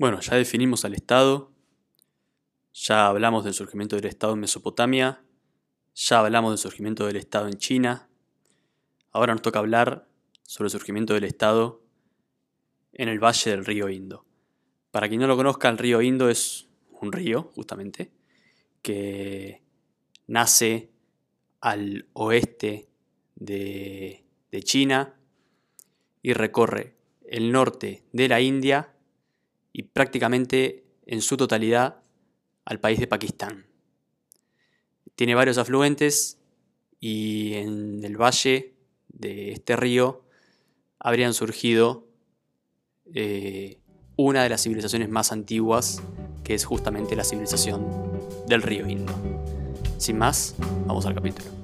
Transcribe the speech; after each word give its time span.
Bueno, 0.00 0.18
ya 0.20 0.34
definimos 0.34 0.86
al 0.86 0.94
Estado, 0.94 1.52
ya 2.72 3.08
hablamos 3.08 3.44
del 3.44 3.52
surgimiento 3.52 3.96
del 3.96 4.06
Estado 4.06 4.32
en 4.32 4.40
Mesopotamia, 4.40 5.22
ya 5.94 6.20
hablamos 6.20 6.52
del 6.52 6.58
surgimiento 6.58 7.04
del 7.04 7.16
Estado 7.16 7.48
en 7.48 7.58
China, 7.58 8.08
ahora 9.12 9.34
nos 9.34 9.42
toca 9.42 9.58
hablar 9.58 10.08
sobre 10.42 10.68
el 10.68 10.70
surgimiento 10.70 11.12
del 11.12 11.24
Estado 11.24 11.82
en 12.94 13.10
el 13.10 13.22
valle 13.22 13.50
del 13.50 13.66
río 13.66 13.90
Indo. 13.90 14.24
Para 14.90 15.06
quien 15.06 15.20
no 15.20 15.26
lo 15.26 15.36
conozca, 15.36 15.68
el 15.68 15.76
río 15.76 16.00
Indo 16.00 16.30
es 16.30 16.66
un 16.92 17.12
río, 17.12 17.50
justamente, 17.54 18.10
que 18.80 19.62
nace 20.26 20.92
al 21.60 22.06
oeste 22.14 22.88
de, 23.34 24.24
de 24.50 24.62
China 24.62 25.14
y 26.22 26.32
recorre 26.32 26.96
el 27.26 27.52
norte 27.52 28.06
de 28.14 28.28
la 28.28 28.40
India 28.40 28.94
y 29.72 29.84
prácticamente 29.84 30.84
en 31.06 31.22
su 31.22 31.36
totalidad 31.36 32.02
al 32.64 32.80
país 32.80 32.98
de 32.98 33.06
Pakistán. 33.06 33.66
Tiene 35.14 35.34
varios 35.34 35.58
afluentes 35.58 36.38
y 36.98 37.54
en 37.54 38.04
el 38.04 38.16
valle 38.16 38.74
de 39.08 39.52
este 39.52 39.76
río 39.76 40.24
habrían 40.98 41.34
surgido 41.34 42.06
eh, 43.14 43.80
una 44.16 44.42
de 44.42 44.50
las 44.50 44.62
civilizaciones 44.62 45.08
más 45.08 45.32
antiguas, 45.32 46.02
que 46.44 46.54
es 46.54 46.64
justamente 46.64 47.16
la 47.16 47.24
civilización 47.24 47.86
del 48.46 48.62
río 48.62 48.86
Indo. 48.86 49.14
Sin 49.98 50.18
más, 50.18 50.54
vamos 50.86 51.06
al 51.06 51.14
capítulo. 51.14 51.59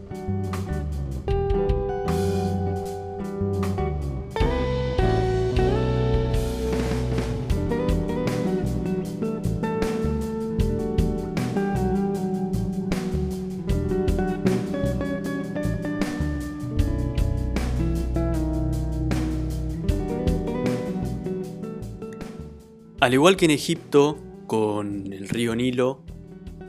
Al 23.07 23.15
igual 23.15 23.37
que 23.37 23.45
en 23.45 23.53
Egipto, 23.53 24.19
con 24.49 25.13
el 25.13 25.29
río 25.29 25.55
Nilo, 25.55 26.01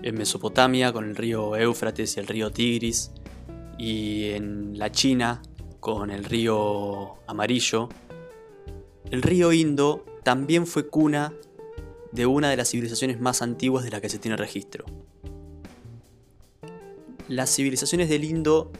en 0.03 0.13
Mesopotamia, 0.13 0.93
con 0.93 1.05
el 1.05 1.15
río 1.15 1.55
Éufrates 1.55 2.15
y 2.15 2.19
el 2.19 2.27
río 2.27 2.51
Tigris, 2.51 3.09
y 3.79 4.25
en 4.25 4.77
la 4.77 4.91
China, 4.91 5.41
con 5.79 6.11
el 6.11 6.23
río 6.23 7.15
Amarillo, 7.25 7.89
el 9.09 9.23
río 9.23 9.51
Indo 9.51 10.05
también 10.23 10.67
fue 10.67 10.87
cuna 10.87 11.33
de 12.11 12.27
una 12.27 12.51
de 12.51 12.57
las 12.57 12.69
civilizaciones 12.69 13.19
más 13.19 13.41
antiguas 13.41 13.83
de 13.83 13.89
la 13.89 13.99
que 13.99 14.09
se 14.09 14.19
tiene 14.19 14.37
registro. 14.37 14.85
Las 17.27 17.49
civilizaciones 17.49 18.09
del 18.09 18.23
Indo, 18.23 18.71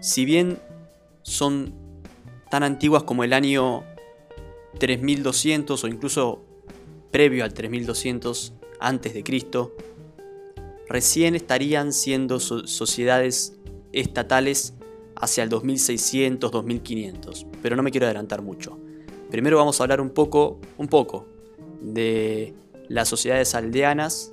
si 0.00 0.24
bien 0.24 0.58
son 1.22 1.72
tan 2.50 2.64
antiguas 2.64 3.04
como 3.04 3.22
el 3.22 3.32
año 3.32 3.84
3200 4.80 5.84
o 5.84 5.86
incluso 5.86 6.47
previo 7.10 7.44
al 7.44 7.54
3200 7.54 8.54
a.C., 8.80 9.24
recién 10.88 11.34
estarían 11.34 11.92
siendo 11.92 12.40
sociedades 12.40 13.58
estatales 13.92 14.74
hacia 15.16 15.44
el 15.44 15.50
2600-2500, 15.50 17.46
pero 17.62 17.76
no 17.76 17.82
me 17.82 17.90
quiero 17.90 18.06
adelantar 18.06 18.42
mucho. 18.42 18.78
Primero 19.30 19.58
vamos 19.58 19.80
a 19.80 19.84
hablar 19.84 20.00
un 20.00 20.10
poco, 20.10 20.60
un 20.78 20.88
poco 20.88 21.26
de 21.80 22.54
las 22.88 23.08
sociedades 23.08 23.54
aldeanas 23.54 24.32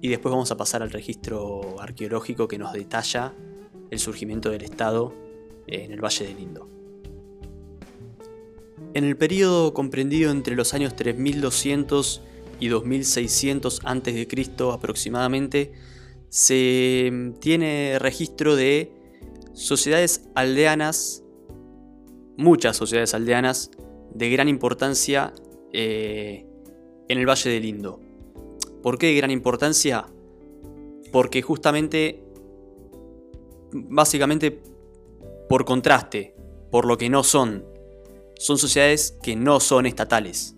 y 0.00 0.08
después 0.08 0.30
vamos 0.30 0.50
a 0.50 0.56
pasar 0.56 0.82
al 0.82 0.90
registro 0.90 1.80
arqueológico 1.80 2.48
que 2.48 2.58
nos 2.58 2.72
detalla 2.72 3.34
el 3.90 3.98
surgimiento 3.98 4.50
del 4.50 4.62
Estado 4.62 5.12
en 5.66 5.92
el 5.92 6.02
Valle 6.02 6.26
del 6.26 6.38
Indo. 6.40 6.77
En 8.94 9.04
el 9.04 9.16
periodo 9.16 9.74
comprendido 9.74 10.30
entre 10.30 10.56
los 10.56 10.74
años 10.74 10.96
3200 10.96 12.22
y 12.60 12.68
2600 12.68 13.80
a.C. 13.84 14.28
aproximadamente, 14.72 15.72
se 16.28 17.32
tiene 17.40 17.98
registro 17.98 18.56
de 18.56 18.92
sociedades 19.52 20.28
aldeanas, 20.34 21.22
muchas 22.36 22.76
sociedades 22.76 23.14
aldeanas 23.14 23.70
de 24.14 24.30
gran 24.30 24.48
importancia 24.48 25.32
eh, 25.72 26.46
en 27.08 27.18
el 27.18 27.28
Valle 27.28 27.50
del 27.50 27.64
Indo. 27.64 28.00
¿Por 28.82 28.98
qué 28.98 29.08
de 29.08 29.14
gran 29.16 29.30
importancia? 29.30 30.06
Porque 31.12 31.42
justamente, 31.42 32.22
básicamente 33.72 34.60
por 35.48 35.64
contraste, 35.64 36.34
por 36.70 36.86
lo 36.86 36.98
que 36.98 37.08
no 37.08 37.24
son 37.24 37.64
son 38.38 38.56
sociedades 38.56 39.18
que 39.22 39.36
no 39.36 39.60
son 39.60 39.84
estatales. 39.84 40.56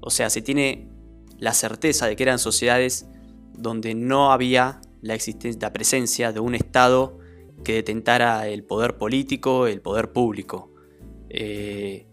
O 0.00 0.10
sea, 0.10 0.30
se 0.30 0.40
tiene 0.40 0.88
la 1.38 1.52
certeza 1.52 2.06
de 2.06 2.16
que 2.16 2.22
eran 2.22 2.38
sociedades 2.38 3.06
donde 3.52 3.94
no 3.94 4.32
había 4.32 4.80
la, 5.02 5.14
existencia, 5.14 5.72
presencia 5.72 6.32
de 6.32 6.40
un 6.40 6.54
Estado 6.54 7.18
que 7.64 7.74
detentara 7.74 8.48
el 8.48 8.64
poder 8.64 8.96
político, 8.96 9.66
el 9.66 9.80
poder 9.80 10.12
público. 10.12 10.72
Eh, 11.28 12.06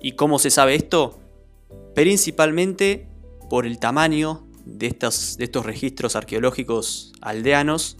¿Y 0.00 0.12
cómo 0.12 0.38
se 0.38 0.50
sabe 0.50 0.74
esto? 0.74 1.18
Principalmente 1.94 3.08
por 3.48 3.66
el 3.66 3.78
tamaño 3.78 4.46
de 4.64 4.86
estos, 4.86 5.36
de 5.36 5.44
estos 5.44 5.66
registros 5.66 6.16
arqueológicos 6.16 7.12
aldeanos, 7.20 7.96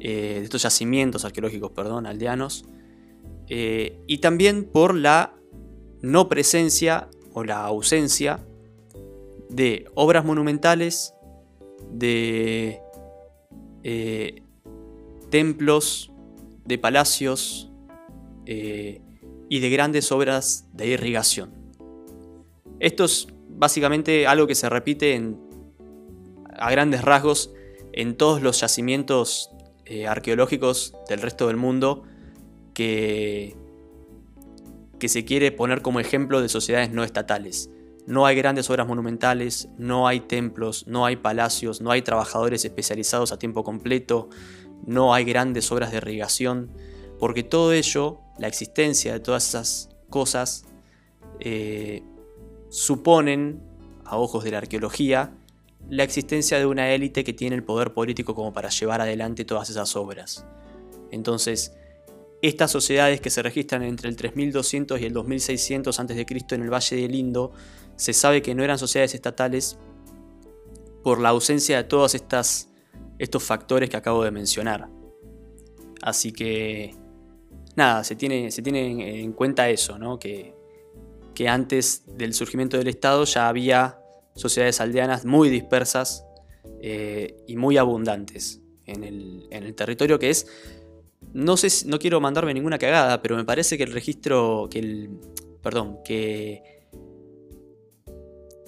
eh, 0.00 0.36
de 0.38 0.44
estos 0.44 0.62
yacimientos 0.62 1.24
arqueológicos, 1.24 1.70
perdón, 1.70 2.06
aldeanos, 2.06 2.64
eh, 3.48 4.00
y 4.06 4.18
también 4.18 4.64
por 4.64 4.94
la 4.94 5.34
no 6.04 6.28
presencia 6.28 7.08
o 7.32 7.44
la 7.44 7.64
ausencia 7.64 8.46
de 9.48 9.86
obras 9.94 10.24
monumentales, 10.24 11.14
de 11.90 12.80
eh, 13.82 14.42
templos, 15.30 16.12
de 16.66 16.78
palacios 16.78 17.72
eh, 18.44 19.00
y 19.48 19.60
de 19.60 19.70
grandes 19.70 20.12
obras 20.12 20.68
de 20.74 20.88
irrigación. 20.88 21.52
Esto 22.80 23.04
es 23.04 23.28
básicamente 23.48 24.26
algo 24.26 24.46
que 24.46 24.54
se 24.54 24.68
repite 24.68 25.18
a 26.58 26.70
grandes 26.70 27.02
rasgos 27.02 27.50
en 27.92 28.16
todos 28.16 28.42
los 28.42 28.60
yacimientos 28.60 29.50
eh, 29.86 30.06
arqueológicos 30.06 30.94
del 31.08 31.22
resto 31.22 31.46
del 31.46 31.56
mundo 31.56 32.02
que 32.74 33.56
que 35.04 35.10
se 35.10 35.26
quiere 35.26 35.52
poner 35.52 35.82
como 35.82 36.00
ejemplo 36.00 36.40
de 36.40 36.48
sociedades 36.48 36.90
no 36.90 37.04
estatales. 37.04 37.68
No 38.06 38.24
hay 38.24 38.36
grandes 38.36 38.70
obras 38.70 38.88
monumentales, 38.88 39.68
no 39.76 40.08
hay 40.08 40.20
templos, 40.20 40.86
no 40.86 41.04
hay 41.04 41.16
palacios, 41.16 41.82
no 41.82 41.90
hay 41.90 42.00
trabajadores 42.00 42.64
especializados 42.64 43.30
a 43.30 43.38
tiempo 43.38 43.64
completo, 43.64 44.30
no 44.86 45.12
hay 45.12 45.26
grandes 45.26 45.70
obras 45.70 45.90
de 45.90 45.98
irrigación, 45.98 46.70
porque 47.18 47.42
todo 47.42 47.74
ello, 47.74 48.20
la 48.38 48.48
existencia 48.48 49.12
de 49.12 49.20
todas 49.20 49.46
esas 49.46 49.90
cosas, 50.08 50.64
eh, 51.38 52.02
suponen, 52.70 53.60
a 54.06 54.16
ojos 54.16 54.42
de 54.42 54.52
la 54.52 54.56
arqueología, 54.56 55.34
la 55.90 56.02
existencia 56.02 56.58
de 56.58 56.64
una 56.64 56.92
élite 56.92 57.24
que 57.24 57.34
tiene 57.34 57.56
el 57.56 57.62
poder 57.62 57.92
político 57.92 58.34
como 58.34 58.54
para 58.54 58.70
llevar 58.70 59.02
adelante 59.02 59.44
todas 59.44 59.68
esas 59.68 59.96
obras. 59.96 60.46
Entonces, 61.10 61.74
estas 62.48 62.70
sociedades 62.70 63.20
que 63.20 63.30
se 63.30 63.42
registran 63.42 63.82
entre 63.82 64.08
el 64.08 64.16
3200 64.16 65.00
y 65.00 65.04
el 65.06 65.12
2600 65.12 65.98
a.C. 65.98 66.26
en 66.50 66.62
el 66.62 66.72
Valle 66.72 66.96
del 66.96 67.14
Indo, 67.14 67.52
se 67.96 68.12
sabe 68.12 68.42
que 68.42 68.54
no 68.54 68.62
eran 68.62 68.78
sociedades 68.78 69.14
estatales 69.14 69.78
por 71.02 71.20
la 71.20 71.30
ausencia 71.30 71.78
de 71.78 71.84
todos 71.84 72.14
estas, 72.14 72.68
estos 73.18 73.42
factores 73.42 73.88
que 73.88 73.96
acabo 73.96 74.24
de 74.24 74.30
mencionar. 74.30 74.88
Así 76.02 76.32
que, 76.32 76.94
nada, 77.76 78.04
se 78.04 78.14
tiene, 78.16 78.50
se 78.50 78.62
en 78.66 79.32
cuenta 79.32 79.70
eso, 79.70 79.98
¿no? 79.98 80.18
que, 80.18 80.54
que 81.34 81.48
antes 81.48 82.02
del 82.06 82.34
surgimiento 82.34 82.76
del 82.76 82.88
Estado 82.88 83.24
ya 83.24 83.48
había 83.48 84.00
sociedades 84.34 84.80
aldeanas 84.80 85.24
muy 85.24 85.48
dispersas 85.48 86.26
eh, 86.82 87.36
y 87.46 87.56
muy 87.56 87.78
abundantes 87.78 88.60
en 88.86 89.04
el, 89.04 89.46
en 89.50 89.62
el 89.62 89.74
territorio 89.74 90.18
que 90.18 90.30
es 90.30 90.46
no 91.34 91.56
sé, 91.56 91.86
no 91.86 91.98
quiero 91.98 92.20
mandarme 92.20 92.54
ninguna 92.54 92.78
cagada, 92.78 93.20
pero 93.20 93.36
me 93.36 93.44
parece 93.44 93.76
que 93.76 93.82
el 93.82 93.92
registro, 93.92 94.68
que 94.70 95.10
perdón, 95.62 95.98
que 96.04 96.62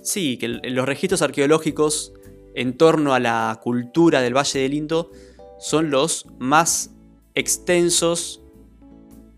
sí, 0.02 0.36
que 0.36 0.48
los 0.48 0.84
registros 0.84 1.22
arqueológicos 1.22 2.12
en 2.54 2.76
torno 2.76 3.14
a 3.14 3.20
la 3.20 3.60
cultura 3.62 4.20
del 4.20 4.36
Valle 4.36 4.60
del 4.60 4.74
Indo 4.74 5.12
son 5.58 5.90
los 5.90 6.26
más 6.38 6.90
extensos 7.34 8.42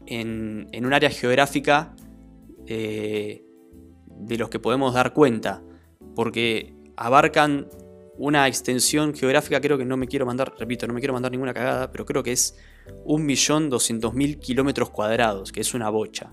en, 0.07 0.69
un 0.75 0.93
área 0.95 1.11
geográfica 1.11 1.95
eh, 2.67 3.45
de 4.07 4.39
los 4.39 4.49
que 4.49 4.59
podemos 4.59 4.95
dar 4.95 5.13
cuenta. 5.13 5.63
porque 6.15 6.75
abarcan 6.97 7.69
una 8.17 8.49
extensión 8.49 9.15
geográfica, 9.15 9.61
creo 9.61 9.79
que 9.79 9.85
no 9.85 9.97
me 9.97 10.09
quiero 10.09 10.27
mandar, 10.27 10.53
repito, 10.59 10.89
no 10.89 10.95
me 10.95 11.01
quiero 11.01 11.13
mandar 11.13 11.31
ninguna 11.31 11.55
cagada, 11.55 11.93
pero 11.93 12.05
creo 12.05 12.25
que 12.25 12.33
es 12.33 12.57
1.200.000 13.05 14.39
kilómetros 14.39 14.91
cuadrados, 14.91 15.53
que 15.53 15.61
es 15.61 15.75
una 15.75 15.91
bocha. 15.91 16.33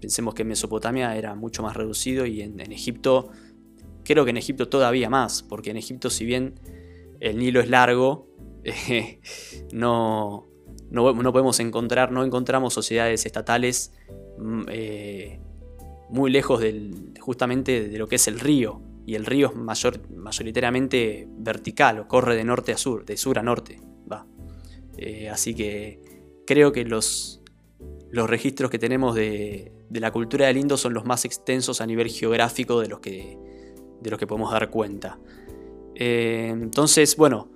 Pensemos 0.00 0.34
que 0.34 0.42
en 0.42 0.48
Mesopotamia 0.48 1.16
era 1.16 1.34
mucho 1.34 1.62
más 1.62 1.76
reducido 1.76 2.26
y 2.26 2.42
en, 2.42 2.60
Egipto, 2.60 3.30
creo 4.04 4.24
que 4.24 4.30
en 4.30 4.36
Egipto 4.36 4.68
todavía 4.68 5.08
más, 5.08 5.42
porque 5.42 5.70
en 5.70 5.76
Egipto 5.76 6.10
si 6.10 6.24
bien 6.24 6.58
el 7.20 7.38
Nilo 7.38 7.60
es 7.60 7.70
largo, 7.70 8.28
no, 9.72 10.48
no, 10.90 11.32
podemos 11.32 11.60
encontrar, 11.60 12.10
no 12.10 12.24
encontramos 12.24 12.74
sociedades 12.74 13.24
estatales 13.26 13.92
mm, 14.38 14.62
eh, 14.68 15.40
muy 16.10 16.30
lejos 16.30 16.60
del, 16.60 17.14
justamente 17.20 17.88
de 17.88 17.98
lo 17.98 18.08
que 18.08 18.16
es 18.16 18.26
el 18.26 18.40
río 18.40 18.82
y 19.06 19.14
el 19.14 19.26
río 19.26 19.48
es 19.48 19.56
mayor, 19.56 20.08
mayoritariamente 20.10 21.28
vertical, 21.28 22.00
o 22.00 22.08
corre 22.08 22.36
de 22.36 22.44
norte 22.44 22.72
a 22.72 22.76
sur, 22.76 23.04
de 23.04 23.16
sur 23.16 23.38
a 23.38 23.42
norte. 23.42 23.80
Eh, 24.96 25.28
así 25.28 25.54
que 25.54 26.00
creo 26.46 26.72
que 26.72 26.84
los, 26.84 27.42
los 28.10 28.28
registros 28.28 28.70
que 28.70 28.78
tenemos 28.78 29.14
de, 29.14 29.72
la 29.90 30.10
cultura 30.10 30.46
del 30.46 30.58
Indo 30.58 30.76
son 30.76 30.94
los 30.94 31.04
más 31.04 31.24
extensos 31.24 31.80
a 31.80 31.86
nivel 31.86 32.08
geográfico 32.08 32.80
de 32.80 32.88
los 32.88 33.00
que, 33.00 33.38
de 34.00 34.10
los 34.10 34.18
que 34.18 34.26
podemos 34.26 34.52
dar 34.52 34.70
cuenta. 34.70 35.18
Eh, 35.94 36.50
entonces, 36.52 37.16
bueno, 37.16 37.48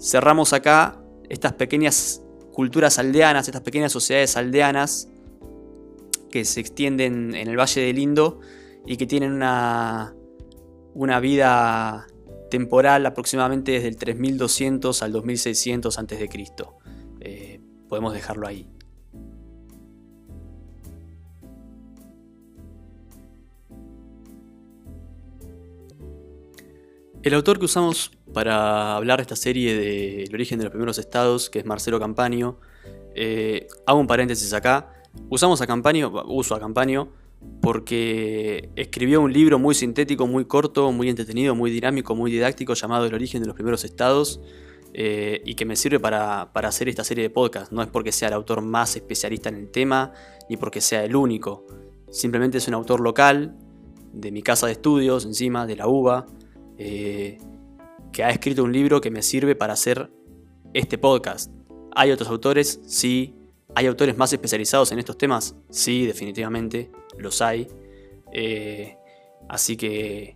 cerramos 0.00 0.52
acá 0.52 1.02
estas 1.28 1.54
pequeñas 1.54 2.22
culturas 2.52 2.98
aldeanas, 2.98 3.48
estas 3.48 3.62
pequeñas 3.62 3.92
sociedades 3.92 4.36
aldeanas 4.36 5.08
que 6.30 6.44
se 6.44 6.60
extienden 6.60 7.34
en 7.34 7.48
el 7.48 7.58
Valle 7.58 7.82
del 7.82 7.98
Indo 7.98 8.40
y 8.86 8.96
que 8.96 9.06
tienen 9.06 9.32
una, 9.32 10.14
una 10.94 11.20
vida 11.20 12.06
temporal 12.50 13.04
aproximadamente 13.06 13.72
desde 13.72 13.88
el 13.88 13.96
3200 13.96 15.02
al 15.02 15.12
2600 15.12 15.98
a.C. 15.98 16.28
Eh, 17.28 17.60
podemos 17.88 18.14
dejarlo 18.14 18.46
ahí. 18.46 18.68
El 27.24 27.34
autor 27.34 27.58
que 27.58 27.64
usamos 27.64 28.12
para 28.32 28.94
hablar 28.94 29.18
de 29.18 29.22
esta 29.22 29.34
serie 29.34 29.74
de 29.74 30.22
El 30.22 30.34
origen 30.34 30.58
de 30.58 30.66
los 30.66 30.70
primeros 30.70 30.98
estados, 30.98 31.50
que 31.50 31.58
es 31.58 31.66
Marcelo 31.66 31.98
Campaño, 31.98 32.60
eh, 33.16 33.66
hago 33.86 33.98
un 33.98 34.06
paréntesis 34.06 34.52
acá. 34.52 34.92
Usamos 35.28 35.60
a 35.60 35.66
Campaño, 35.66 36.12
uso 36.26 36.54
a 36.54 36.60
Campaño 36.60 37.08
porque 37.60 38.70
escribió 38.76 39.20
un 39.20 39.32
libro 39.32 39.58
muy 39.58 39.74
sintético, 39.74 40.28
muy 40.28 40.44
corto, 40.44 40.92
muy 40.92 41.08
entretenido, 41.08 41.56
muy 41.56 41.72
dinámico, 41.72 42.14
muy 42.14 42.30
didáctico 42.30 42.74
llamado 42.74 43.06
El 43.06 43.14
origen 43.14 43.42
de 43.42 43.48
los 43.48 43.56
primeros 43.56 43.84
estados 43.84 44.40
eh, 44.98 45.42
y 45.44 45.56
que 45.56 45.66
me 45.66 45.76
sirve 45.76 46.00
para, 46.00 46.50
hacer 46.54 46.88
esta 46.88 47.04
serie 47.04 47.22
de 47.22 47.28
podcast. 47.28 47.70
No 47.70 47.82
es 47.82 47.88
porque 47.88 48.12
sea 48.12 48.28
el 48.28 48.34
autor 48.34 48.62
más 48.62 48.96
especialista 48.96 49.50
en 49.50 49.56
el 49.56 49.70
tema 49.70 50.14
ni 50.48 50.56
porque 50.56 50.80
sea 50.80 51.04
el 51.04 51.14
único. 51.14 51.66
Simplemente 52.10 52.56
es 52.56 52.66
un 52.66 52.72
autor 52.72 53.00
local 53.00 53.54
de 54.14 54.32
mi 54.32 54.40
casa 54.40 54.64
de 54.64 54.72
estudios, 54.72 55.26
encima 55.26 55.66
de 55.66 55.76
la 55.76 55.86
UBA, 55.86 56.24
eh, 56.78 57.36
que 58.10 58.24
ha 58.24 58.30
escrito 58.30 58.64
un 58.64 58.72
libro 58.72 59.02
que 59.02 59.10
me 59.10 59.20
sirve 59.20 59.54
para 59.54 59.74
hacer 59.74 60.10
este 60.72 60.96
podcast. 60.96 61.52
¿Hay 61.94 62.10
otros 62.10 62.30
autores? 62.30 62.80
Sí. 62.86 63.34
¿Hay 63.74 63.88
autores 63.88 64.16
más 64.16 64.32
especializados 64.32 64.92
en 64.92 64.98
estos 64.98 65.18
temas? 65.18 65.56
Sí, 65.68 66.06
definitivamente 66.06 66.90
los 67.18 67.42
hay. 67.42 67.68
Eh, 68.32 68.96
así 69.46 69.76
que 69.76 70.34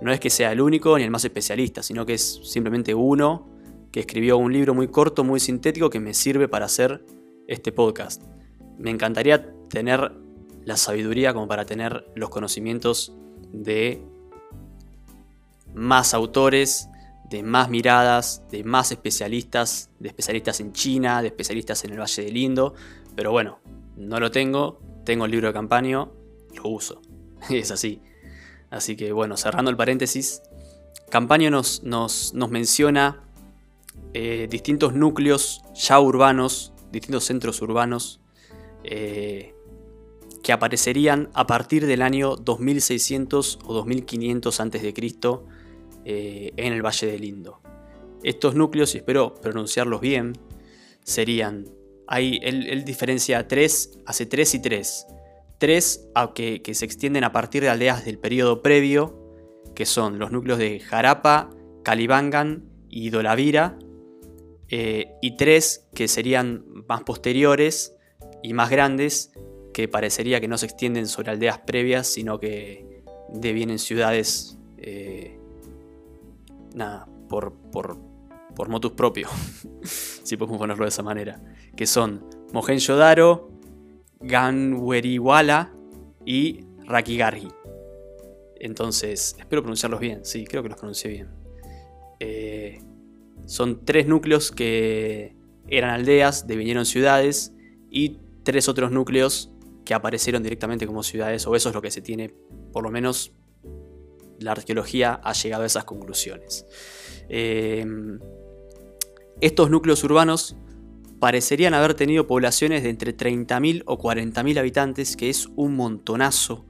no 0.00 0.12
es 0.12 0.20
que 0.20 0.30
sea 0.30 0.52
el 0.52 0.60
único 0.60 0.96
ni 0.96 1.02
el 1.02 1.10
más 1.10 1.24
especialista, 1.24 1.82
sino 1.82 2.06
que 2.06 2.14
es 2.14 2.40
simplemente 2.44 2.94
uno 2.94 3.55
que 3.92 4.00
escribió 4.00 4.36
un 4.38 4.52
libro 4.52 4.74
muy 4.74 4.88
corto, 4.88 5.24
muy 5.24 5.40
sintético 5.40 5.90
que 5.90 6.00
me 6.00 6.14
sirve 6.14 6.48
para 6.48 6.66
hacer 6.66 7.04
este 7.48 7.72
podcast. 7.72 8.22
Me 8.78 8.90
encantaría 8.90 9.52
tener 9.68 10.12
la 10.64 10.76
sabiduría 10.76 11.32
como 11.32 11.48
para 11.48 11.64
tener 11.64 12.06
los 12.14 12.30
conocimientos 12.30 13.14
de 13.52 14.02
más 15.74 16.14
autores, 16.14 16.88
de 17.30 17.42
más 17.42 17.70
miradas, 17.70 18.42
de 18.50 18.64
más 18.64 18.92
especialistas, 18.92 19.90
de 19.98 20.08
especialistas 20.08 20.60
en 20.60 20.72
China, 20.72 21.22
de 21.22 21.28
especialistas 21.28 21.84
en 21.84 21.92
el 21.92 22.00
Valle 22.00 22.24
del 22.24 22.36
Indo, 22.36 22.74
pero 23.14 23.32
bueno, 23.32 23.58
no 23.96 24.20
lo 24.20 24.30
tengo, 24.30 24.80
tengo 25.04 25.24
el 25.24 25.30
libro 25.30 25.48
de 25.48 25.54
campaña, 25.54 26.06
lo 26.54 26.68
uso. 26.68 27.00
es 27.50 27.70
así. 27.70 28.02
Así 28.70 28.96
que 28.96 29.12
bueno, 29.12 29.36
cerrando 29.36 29.70
el 29.70 29.76
paréntesis, 29.76 30.42
Campaño 31.10 31.50
nos, 31.50 31.84
nos, 31.84 32.32
menciona 32.50 33.22
eh, 34.14 34.46
distintos 34.50 34.94
núcleos 34.94 35.62
ya 35.74 36.00
urbanos, 36.00 36.72
distintos 36.90 37.24
centros 37.24 37.60
urbanos, 37.62 38.20
eh, 38.84 39.54
que 40.42 40.52
aparecerían 40.52 41.28
a 41.34 41.46
partir 41.46 41.86
del 41.86 42.02
año 42.02 42.36
2600 42.36 43.58
o 43.64 43.74
2500 43.74 44.60
a.C. 44.60 44.94
Eh, 46.04 46.52
en 46.56 46.72
el 46.72 46.82
Valle 46.82 47.06
del 47.06 47.24
Indo. 47.24 47.60
Estos 48.22 48.54
núcleos, 48.54 48.94
y 48.94 48.98
espero 48.98 49.34
pronunciarlos 49.34 50.00
bien, 50.00 50.34
serían 51.02 51.66
Ahí 52.08 52.38
él, 52.42 52.84
diferencia 52.84 53.48
tres, 53.48 53.98
hace 54.06 54.26
tres 54.26 54.54
y 54.54 54.60
tres. 54.60 55.06
Tres 55.58 56.08
que, 56.34 56.62
que 56.62 56.74
se 56.74 56.84
extienden 56.84 57.24
a 57.24 57.32
partir 57.32 57.62
de 57.62 57.68
aldeas 57.68 58.04
del 58.04 58.18
periodo 58.18 58.62
previo, 58.62 59.18
que 59.74 59.86
son 59.86 60.18
los 60.18 60.30
núcleos 60.30 60.58
de 60.58 60.80
Jarapa, 60.80 61.50
Calibangan 61.82 62.64
y 62.88 63.10
Dolavira. 63.10 63.78
Eh, 64.68 65.12
y 65.22 65.36
tres 65.36 65.86
que 65.94 66.08
serían 66.08 66.64
más 66.88 67.02
posteriores 67.02 67.96
y 68.42 68.52
más 68.52 68.70
grandes, 68.70 69.32
que 69.72 69.88
parecería 69.88 70.40
que 70.40 70.48
no 70.48 70.58
se 70.58 70.66
extienden 70.66 71.06
sobre 71.06 71.30
aldeas 71.30 71.58
previas, 71.58 72.06
sino 72.06 72.40
que 72.40 73.02
devienen 73.28 73.78
ciudades, 73.78 74.58
eh, 74.78 75.38
nada, 76.74 77.06
por, 77.28 77.52
por, 77.52 77.98
por 78.54 78.68
motus 78.68 78.92
propio, 78.92 79.28
si 79.82 80.36
podemos 80.36 80.58
ponerlo 80.58 80.84
de 80.84 80.88
esa 80.88 81.02
manera, 81.02 81.40
que 81.76 81.86
son 81.86 82.24
Mohenjo-Daro, 82.52 83.50
Ganweriwala 84.20 85.72
y 86.24 86.64
Rakigarhi. 86.86 87.48
Entonces, 88.58 89.36
espero 89.38 89.62
pronunciarlos 89.62 90.00
bien, 90.00 90.24
sí, 90.24 90.44
creo 90.44 90.62
que 90.62 90.70
los 90.70 90.78
pronuncié 90.78 91.10
bien. 91.10 91.28
Eh, 92.18 92.80
son 93.46 93.84
tres 93.84 94.06
núcleos 94.06 94.52
que 94.52 95.34
eran 95.68 95.90
aldeas, 95.90 96.46
devinieron 96.46 96.84
ciudades, 96.86 97.52
y 97.90 98.18
tres 98.42 98.68
otros 98.68 98.90
núcleos 98.92 99.50
que 99.84 99.94
aparecieron 99.94 100.42
directamente 100.42 100.86
como 100.86 101.02
ciudades, 101.02 101.46
o 101.46 101.56
eso 101.56 101.68
es 101.70 101.74
lo 101.74 101.80
que 101.80 101.90
se 101.90 102.02
tiene, 102.02 102.34
por 102.72 102.82
lo 102.82 102.90
menos 102.90 103.32
la 104.38 104.52
arqueología 104.52 105.14
ha 105.14 105.32
llegado 105.32 105.62
a 105.62 105.66
esas 105.66 105.84
conclusiones. 105.84 106.66
Eh, 107.28 107.86
estos 109.40 109.70
núcleos 109.70 110.02
urbanos 110.04 110.56
parecerían 111.18 111.74
haber 111.74 111.94
tenido 111.94 112.26
poblaciones 112.26 112.82
de 112.82 112.90
entre 112.90 113.16
30.000 113.16 113.82
o 113.86 113.98
40.000 113.98 114.58
habitantes, 114.58 115.16
que 115.16 115.30
es 115.30 115.48
un 115.56 115.76
montonazo, 115.76 116.64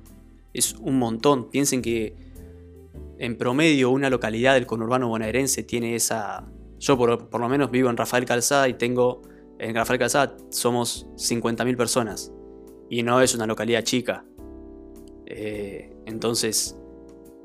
es 0.53 0.75
un 0.75 0.99
montón. 0.99 1.51
Piensen 1.51 1.83
que 1.83 2.15
en 3.19 3.37
promedio 3.37 3.91
una 3.91 4.11
localidad 4.11 4.55
del 4.55 4.67
conurbano 4.67 5.09
bonaerense 5.09 5.63
tiene 5.63 5.95
esa... 5.95 6.47
Yo 6.79 6.97
por, 6.97 7.41
lo 7.41 7.49
menos 7.49 7.71
vivo 7.71 7.91
en 7.91 7.97
Rafael 7.97 8.25
Calzada 8.25 8.69
y 8.69 8.75
tengo... 8.75 9.23
En 9.59 9.75
Rafael 9.75 9.99
Calzada 9.99 10.37
somos 10.51 11.07
50.000 11.17 11.77
personas 11.77 12.31
y 12.91 13.03
no 13.03 13.21
es 13.23 13.35
una 13.35 13.47
localidad 13.47 13.83
chica. 13.83 14.25
Eh, 15.25 15.97
entonces, 16.05 16.77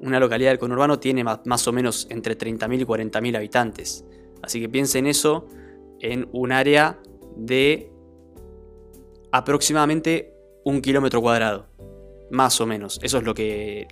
una 0.01 0.19
localidad 0.19 0.50
del 0.50 0.59
conurbano 0.59 1.00
tiene 1.00 1.23
más, 1.23 1.67
o 1.67 1.71
menos 1.71 2.07
entre 2.09 2.38
30.000 2.38 2.81
y 2.81 2.85
40.000 2.85 3.38
habitantes. 3.38 4.05
Así 4.41 4.59
que 4.59 4.67
piensen 4.67 5.05
eso 5.05 5.47
en 6.00 6.27
un 6.31 6.51
área 6.51 7.00
de 7.38 7.91
aproximadamente 9.31 10.33
un 10.65 10.81
kilómetro 10.81 11.21
cuadrado. 11.21 11.67
Más 12.31 12.59
o 12.61 12.65
menos. 12.65 13.00
Eso 13.03 13.19
es 13.19 13.23
lo 13.23 13.33
que 13.33 13.88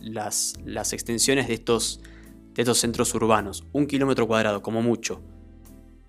las, 0.00 0.54
extensiones 0.92 1.48
de 1.48 1.54
estos, 1.54 2.00
de 2.54 2.62
estos 2.62 2.78
centros 2.78 3.14
urbanos. 3.14 3.64
Un 3.72 3.86
kilómetro 3.86 4.26
cuadrado, 4.26 4.62
como 4.62 4.82
mucho. 4.82 5.20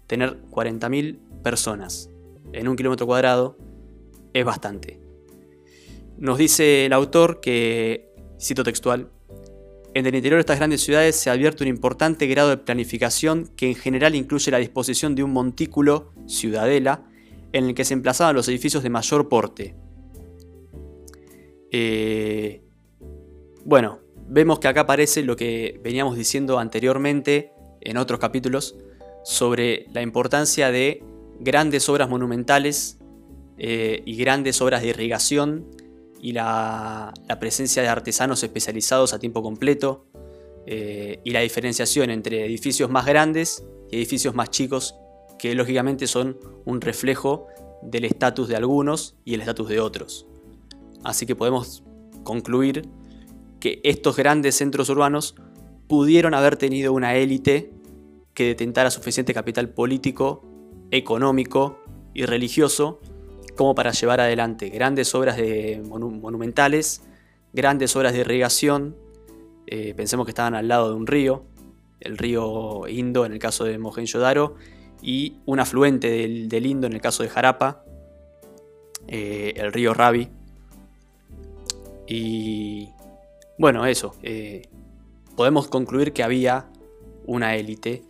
Tener 0.07 0.41
40.000 0.49 1.17
personas 1.43 2.09
en 2.51 2.67
un 2.67 2.75
kilómetro 2.75 3.05
cuadrado 3.05 3.57
es 4.33 4.45
bastante. 4.45 4.99
Nos 6.17 6.37
dice 6.37 6.85
el 6.85 6.93
autor 6.93 7.39
que, 7.39 8.13
cito 8.39 8.63
textual, 8.63 9.09
en 9.95 10.05
el 10.05 10.15
interior 10.15 10.37
de 10.37 10.41
estas 10.41 10.57
grandes 10.57 10.81
ciudades 10.81 11.15
se 11.15 11.29
advierte 11.29 11.63
un 11.63 11.69
importante 11.69 12.25
grado 12.27 12.49
de 12.49 12.57
planificación 12.57 13.47
que 13.55 13.69
en 13.69 13.75
general 13.75 14.15
incluye 14.15 14.51
la 14.51 14.57
disposición 14.57 15.13
de 15.13 15.23
un 15.23 15.31
montículo, 15.31 16.13
ciudadela, 16.25 17.03
en 17.51 17.65
el 17.65 17.75
que 17.75 17.85
se 17.85 17.93
emplazaban 17.93 18.35
los 18.35 18.47
edificios 18.47 18.81
de 18.81 18.89
mayor 18.89 19.29
porte. 19.29 19.75
Eh, 21.71 22.63
bueno, 23.65 23.99
vemos 24.27 24.59
que 24.59 24.67
acá 24.67 24.81
aparece 24.81 25.23
lo 25.23 25.35
que 25.35 25.79
veníamos 25.83 26.15
diciendo 26.15 26.59
anteriormente 26.59 27.51
en 27.81 27.97
otros 27.97 28.19
capítulos 28.19 28.75
sobre 29.23 29.85
la 29.93 30.01
importancia 30.01 30.71
de 30.71 31.03
grandes 31.39 31.87
obras 31.89 32.09
monumentales 32.09 32.97
eh, 33.57 34.01
y 34.05 34.15
grandes 34.15 34.61
obras 34.61 34.81
de 34.81 34.89
irrigación 34.89 35.67
y 36.19 36.31
la, 36.31 37.13
presencia 37.39 37.81
de 37.81 37.89
artesanos 37.89 38.43
especializados 38.43 39.13
a 39.13 39.19
tiempo 39.19 39.43
completo 39.43 40.05
eh, 40.65 41.19
y 41.23 41.31
la 41.31 41.41
diferenciación 41.41 42.09
entre 42.09 42.45
edificios 42.45 42.89
más 42.89 43.05
grandes 43.05 43.65
y 43.91 43.97
edificios 43.97 44.33
más 44.33 44.49
chicos 44.49 44.95
que 45.37 45.53
lógicamente 45.55 46.07
son 46.07 46.37
un 46.63 46.79
reflejo 46.79 47.47
del 47.81 48.05
estatus 48.05 48.47
de 48.47 48.55
algunos 48.55 49.15
y 49.25 49.33
el 49.33 49.41
estatus 49.41 49.67
de 49.67 49.81
otros. 49.81 50.25
Así 51.03 51.25
que 51.25 51.35
podemos 51.35 51.83
concluir 52.23 52.87
que 53.63 53.79
estos 53.85 54.17
grandes 54.17 54.55
centros 54.55 54.89
urbanos 54.89 55.35
pudieron 55.87 56.33
haber 56.33 56.57
tenido 56.57 56.91
una 56.91 57.15
élite 57.15 57.71
que 58.33 58.47
detentara 58.47 58.91
suficiente 58.91 59.33
capital 59.33 59.69
político, 59.69 60.43
económico 60.91 61.79
y 62.13 62.25
religioso 62.25 62.99
como 63.55 63.73
para 63.73 63.91
llevar 63.93 64.19
adelante 64.19 64.67
grandes 64.67 65.15
obras 65.15 65.37
de 65.37 65.81
monumentales, 65.87 67.03
grandes 67.53 67.95
obras 67.95 68.11
de 68.11 68.19
irrigación. 68.19 68.97
Eh, 69.67 69.93
pensemos 69.95 70.25
que 70.25 70.31
estaban 70.31 70.55
al 70.55 70.67
lado 70.67 70.89
de 70.89 70.95
un 70.95 71.07
río, 71.07 71.45
el 72.01 72.17
río 72.17 72.85
Indo 72.89 73.25
en 73.25 73.31
el 73.31 73.39
caso 73.39 73.63
de 73.63 73.79
Mohenjo-Daro, 73.79 74.55
y 75.01 75.37
un 75.45 75.61
afluente 75.61 76.09
del, 76.09 76.65
Indo 76.65 76.87
en 76.87 76.91
el 76.91 76.99
caso 76.99 77.23
de 77.23 77.29
Jarapa, 77.29 77.85
eh, 79.07 79.53
el 79.55 79.71
río 79.71 79.93
Ravi. 79.93 80.27
Y 82.09 82.89
bueno, 83.57 83.85
eso. 83.85 84.15
Eh, 84.23 84.63
podemos 85.35 85.67
concluir 85.67 86.13
que 86.13 86.23
había 86.23 86.69
una 87.25 87.55
élite 87.55 88.03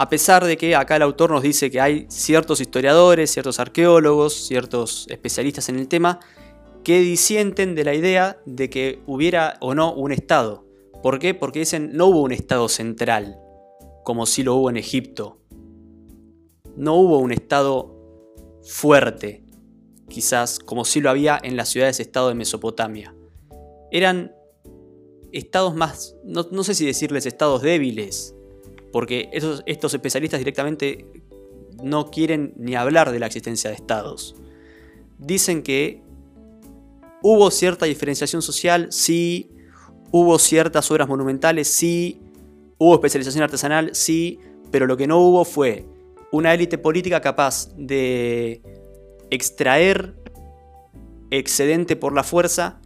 a 0.00 0.08
pesar 0.08 0.46
de 0.46 0.56
que 0.56 0.74
acá 0.74 0.96
el 0.96 1.02
autor 1.02 1.30
nos 1.30 1.42
dice 1.42 1.70
que 1.70 1.78
hay 1.78 2.06
ciertos 2.08 2.62
historiadores, 2.62 3.30
ciertos 3.30 3.60
arqueólogos, 3.60 4.32
ciertos 4.32 5.06
especialistas 5.10 5.68
en 5.68 5.76
el 5.76 5.88
tema, 5.88 6.20
que 6.84 7.00
disienten 7.00 7.74
de 7.74 7.84
la 7.84 7.94
idea 7.94 8.38
de 8.46 8.70
que 8.70 9.02
hubiera 9.06 9.58
o 9.60 9.74
no 9.74 9.92
un 9.92 10.10
Estado. 10.10 10.64
¿Por 11.02 11.18
qué? 11.18 11.34
Porque 11.34 11.58
dicen 11.58 11.90
no 11.92 12.06
hubo 12.06 12.22
un 12.22 12.32
Estado 12.32 12.66
central, 12.70 13.38
como 14.02 14.24
si 14.24 14.42
lo 14.42 14.54
hubo 14.54 14.70
en 14.70 14.78
Egipto. 14.78 15.38
No 16.76 16.94
hubo 16.94 17.18
un 17.18 17.32
Estado 17.32 17.94
fuerte, 18.62 19.44
quizás 20.08 20.60
como 20.60 20.86
si 20.86 21.02
lo 21.02 21.10
había 21.10 21.38
en 21.42 21.58
las 21.58 21.68
ciudades-estado 21.68 22.28
de 22.28 22.36
Mesopotamia. 22.36 23.14
Eran 23.90 24.32
estados 25.32 25.74
más, 25.74 26.16
no, 26.24 26.64
sé 26.64 26.74
si 26.74 26.86
decirles 26.86 27.26
estados 27.26 27.62
débiles, 27.62 28.34
porque 28.92 29.30
estos 29.32 29.94
especialistas 29.94 30.38
directamente 30.40 31.06
no 31.82 32.10
quieren 32.10 32.54
ni 32.56 32.74
hablar 32.74 33.12
de 33.12 33.20
la 33.20 33.26
existencia 33.26 33.70
de 33.70 33.76
estados. 33.76 34.34
Dicen 35.18 35.62
que 35.62 36.02
hubo 37.22 37.50
cierta 37.50 37.86
diferenciación 37.86 38.42
social, 38.42 38.88
sí, 38.90 39.50
hubo 40.10 40.38
ciertas 40.38 40.90
obras 40.90 41.08
monumentales, 41.08 41.68
sí, 41.68 42.20
hubo 42.78 42.94
especialización 42.94 43.44
artesanal, 43.44 43.90
sí, 43.94 44.40
pero 44.70 44.86
lo 44.86 44.96
que 44.96 45.06
no 45.06 45.18
hubo 45.18 45.44
fue 45.44 45.86
una 46.32 46.54
élite 46.54 46.78
política 46.78 47.20
capaz 47.20 47.68
de 47.76 48.62
extraer 49.30 50.14
excedente 51.30 51.96
por 51.96 52.14
la 52.14 52.24
fuerza 52.24 52.80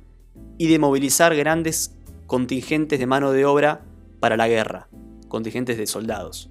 y 0.58 0.68
de 0.68 0.78
movilizar 0.78 1.34
grandes 1.34 1.96
contingentes 2.34 2.98
de 2.98 3.06
mano 3.06 3.30
de 3.30 3.44
obra 3.44 3.84
para 4.18 4.36
la 4.36 4.48
guerra 4.48 4.88
contingentes 5.28 5.78
de 5.78 5.86
soldados. 5.86 6.50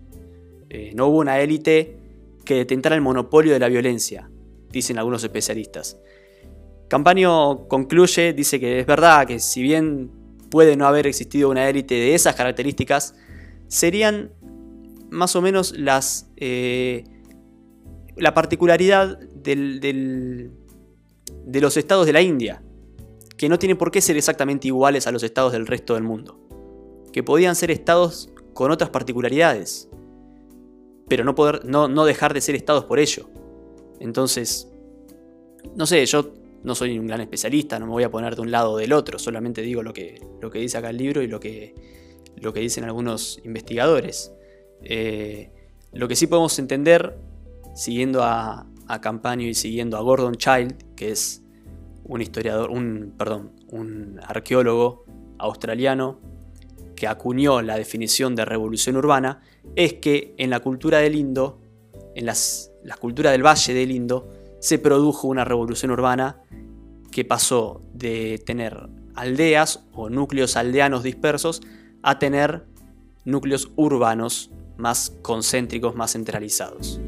Eh, 0.70 0.94
no 0.96 1.08
hubo 1.08 1.18
una 1.18 1.42
élite 1.42 1.98
que 2.46 2.56
detentara 2.56 2.96
el 2.96 3.02
monopolio 3.02 3.52
de 3.52 3.60
la 3.60 3.68
violencia, 3.68 4.30
dicen 4.72 4.98
algunos 4.98 5.26
especialistas. 5.26 5.98
Campaño 6.88 7.68
concluye, 7.68 8.32
dice 8.32 8.62
que 8.62 8.80
es 8.80 8.86
verdad 8.86 9.28
que 9.28 9.40
si 9.40 9.62
bien 9.62 10.10
puede 10.50 10.78
no 10.78 10.88
haber 10.88 11.06
existido 11.06 11.50
una 11.50 11.68
élite 11.68 11.96
de 11.96 12.16
esas 12.16 12.34
características, 12.34 13.14
serían 13.68 14.32
más 15.10 15.36
o 15.36 15.42
menos 15.42 15.78
las, 15.78 16.30
eh, 16.38 17.04
la 18.16 18.34
particularidad 18.34 19.20
de 19.20 20.50
los 21.60 21.76
estados 21.76 22.06
de 22.06 22.14
la 22.14 22.22
India, 22.22 22.64
que 23.38 23.50
no 23.50 23.60
tienen 23.60 23.78
por 23.78 23.92
qué 23.92 24.02
ser 24.02 24.18
exactamente 24.18 24.68
iguales 24.68 25.08
a 25.08 25.12
los 25.12 25.24
estados 25.24 25.52
del 25.52 25.68
resto 25.68 25.96
del 25.96 26.04
mundo, 26.04 26.40
que 27.12 27.24
podían 27.24 27.56
ser 27.56 27.72
estados 27.72 28.30
con 28.54 28.72
otras 28.72 28.90
particularidades, 28.90 29.90
pero 31.08 31.24
no, 31.24 31.36
poder, 31.36 31.66
no, 31.66 31.88
no 31.88 32.06
dejar 32.06 32.34
de 32.34 32.42
ser 32.42 32.56
estados 32.56 32.86
por 32.86 33.00
ello. 33.00 33.30
Entonces, 34.00 34.70
no 35.76 35.86
sé, 35.86 36.06
yo 36.06 36.34
no 36.64 36.76
soy 36.76 36.98
un 36.98 37.08
gran 37.08 37.22
especialista, 37.22 37.78
no 37.80 37.88
me 37.88 37.92
voy 37.92 38.04
a 38.04 38.12
poner 38.12 38.36
de 38.36 38.42
un 38.42 38.52
lado 38.52 38.72
o 38.74 38.78
del 38.78 38.94
otro, 38.94 39.20
solamente 39.20 39.62
digo 39.62 39.84
lo 39.84 39.94
que, 39.94 40.22
lo 40.42 40.50
que 40.50 40.60
dice 40.60 40.78
acá 40.78 40.90
el 40.90 40.98
libro 40.98 41.22
y 41.22 41.28
lo 41.28 41.40
que, 41.40 41.76
lo 42.38 42.54
que 42.54 42.62
dicen 42.62 42.84
algunos 42.84 43.40
investigadores. 43.44 44.32
Eh, 44.82 45.52
lo 45.92 46.08
que 46.08 46.16
sí 46.16 46.28
podemos 46.28 46.58
entender, 46.60 47.18
siguiendo 47.76 48.24
a, 48.24 48.68
a 48.88 49.36
y 49.38 49.54
siguiendo 49.54 49.98
a 49.98 50.02
Gordon 50.02 50.36
Child, 50.36 50.96
que 50.96 51.12
es 51.12 51.43
un 52.06 52.22
historiador, 52.22 52.70
un, 52.70 53.14
perdón, 53.18 53.52
un 53.70 54.20
arqueólogo 54.26 55.06
australiano 55.38 56.20
que 56.96 57.08
acuñó 57.08 57.62
la 57.62 57.78
definición 57.78 58.36
de 58.36 58.46
revolución 58.46 58.98
urbana 58.98 59.42
es 59.76 59.94
que 59.94 60.36
en 60.38 60.50
la 60.50 60.60
cultura 60.60 61.00
del 61.00 61.16
Indo, 61.16 61.60
en 62.16 62.26
las, 62.26 62.72
la 62.84 62.96
cultura 62.96 63.32
del 63.32 63.46
Valle 63.46 63.74
del 63.74 63.92
Indo, 63.92 64.30
se 64.60 64.80
produjo 64.80 65.28
una 65.28 65.44
revolución 65.44 65.92
urbana 65.92 66.42
que 67.12 67.26
pasó 67.26 67.82
de 67.94 68.42
tener 68.46 68.90
aldeas 69.16 69.86
o 69.94 70.10
núcleos 70.10 70.56
aldeanos 70.56 71.04
dispersos 71.04 71.62
a 72.02 72.20
tener 72.20 72.66
núcleos 73.26 73.72
urbanos 73.76 74.52
más 74.78 75.14
concéntricos, 75.22 75.96
más 75.96 76.14
centralizados. 76.14 77.00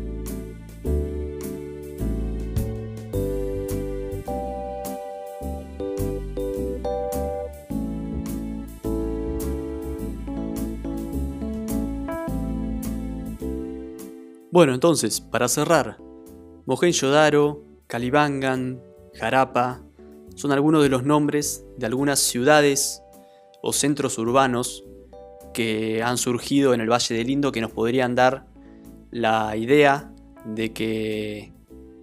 Bueno, 14.56 14.74
entonces, 14.74 15.20
para 15.20 15.50
cerrar, 15.50 15.98
Mohenjo-Daro, 16.66 17.62
Kalibangan, 17.88 18.82
Jarapa 19.14 19.84
son 20.34 20.54
algunos 20.54 20.82
de 20.82 20.88
los 20.88 21.04
nombres 21.04 21.66
de 21.76 21.86
algunas 21.86 22.22
ciudades 22.22 23.04
o 23.62 23.74
centros 23.74 24.18
urbanos 24.18 24.86
que 25.54 26.02
han 26.02 26.18
surgido 26.18 26.74
en 26.74 26.80
el 26.80 26.90
Valle 26.90 27.16
del 27.16 27.30
Indo 27.30 27.52
que 27.52 27.60
nos 27.60 27.74
podrían 27.74 28.16
dar 28.16 28.46
la 29.12 29.58
idea 29.58 30.14
de 30.46 30.72
que 30.72 31.52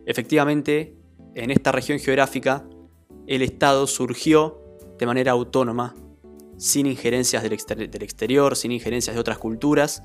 efectivamente 0.05 0.95
en 1.35 1.51
esta 1.51 1.73
región 1.73 2.01
geográfica 2.01 2.67
el 3.27 3.41
Estado 3.41 3.87
surgió 3.87 4.61
de 4.99 5.07
manera 5.07 5.33
autónoma, 5.33 5.95
sin 6.59 6.85
injerencias 6.85 7.43
del, 7.43 7.55
exterior, 7.55 8.57
sin 8.57 8.73
injerencias 8.73 9.17
de 9.17 9.21
otras 9.21 9.39
culturas, 9.39 10.03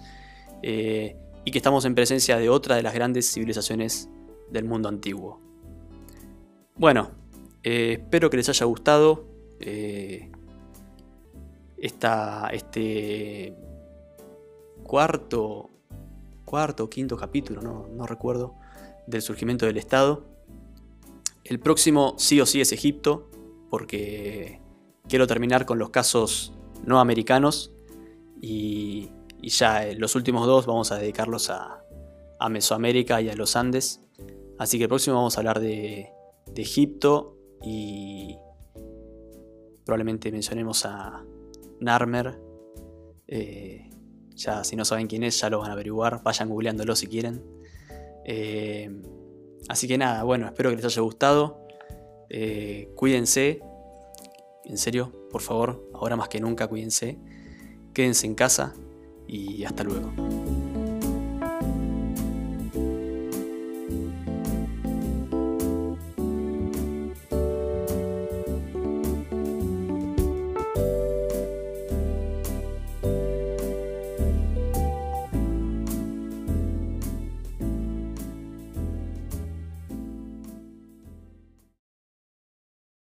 eh, 0.64 1.18
y 1.48 1.52
que 1.52 1.60
estamos 1.60 1.86
en 1.86 1.96
presencia 1.96 2.38
de 2.38 2.50
otra 2.50 2.76
de 2.76 2.84
las 2.84 2.94
grandes 2.94 3.32
civilizaciones 3.32 4.10
del 4.52 4.66
mundo 4.66 4.90
antiguo. 4.90 5.40
Bueno, 6.76 7.12
eh, 7.64 8.00
espero 8.02 8.30
que 8.30 8.36
les 8.36 8.50
haya 8.50 8.66
gustado 8.66 9.24
eh, 9.62 10.30
este 11.78 13.56
cuarto, 14.84 15.70
cuarto 16.44 16.84
o 16.84 16.90
quinto 16.90 17.16
capítulo, 17.16 17.62
no, 17.62 17.88
no 17.96 18.06
recuerdo, 18.06 18.56
del 19.06 19.22
surgimiento 19.22 19.66
del 19.66 19.78
Estado. 19.78 20.26
El 21.46 21.62
próximo 21.62 22.16
sí 22.18 22.42
o 22.42 22.46
sí 22.46 22.60
es 22.60 22.74
Egipto, 22.74 23.30
porque 23.70 24.60
quiero 25.08 25.28
terminar 25.28 25.66
con 25.66 25.80
los 25.80 25.92
casos 25.92 26.52
no 26.84 27.00
americanos 27.00 27.72
y 28.42 29.12
y 29.42 29.50
ya 29.50 29.86
eh, 29.86 29.96
los 29.96 30.16
últimos 30.16 30.46
dos 30.46 30.66
vamos 30.66 30.92
a 30.92 30.98
dedicarlos 30.98 31.50
a, 31.50 31.84
Mesoamérica 32.50 33.20
y 33.20 33.30
a 33.30 33.36
los 33.36 33.56
Andes. 33.56 34.00
Así 34.60 34.78
que 34.78 34.84
el 34.84 34.90
próximo 34.90 35.16
vamos 35.16 35.38
a 35.38 35.40
hablar 35.40 35.60
de, 35.60 36.14
Egipto 36.56 37.38
y 37.62 38.36
probablemente 39.86 40.32
mencionemos 40.32 40.86
a 40.86 41.24
Narmer. 41.80 42.40
Eh, 43.28 43.90
ya 44.36 44.64
si 44.64 44.76
no 44.76 44.86
saben 44.86 45.08
quién 45.08 45.24
es, 45.24 45.40
ya 45.40 45.50
lo 45.50 45.60
van 45.60 45.70
a 45.70 45.74
averiguar. 45.74 46.22
Vayan 46.24 46.50
googleándolo 46.50 46.96
si 46.96 47.08
quieren. 47.08 47.44
Eh, 48.26 48.90
así 49.68 49.88
que 49.88 49.98
nada, 49.98 50.24
bueno, 50.24 50.48
espero 50.48 50.70
que 50.72 50.78
les 50.78 50.86
haya 50.86 51.02
gustado. 51.02 51.68
cuídense. 52.96 53.62
En 54.64 54.78
serio, 54.78 55.28
por 55.32 55.42
favor, 55.42 55.90
ahora 55.94 56.16
más 56.16 56.28
que 56.28 56.40
nunca, 56.40 56.68
cuídense, 56.68 57.20
quédense 57.94 58.26
en 58.26 58.36
casa 58.36 58.74
y 59.28 59.64
hasta 59.64 59.84
luego. 59.84 60.12